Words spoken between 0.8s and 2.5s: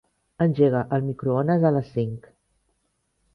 el microones a les cinc.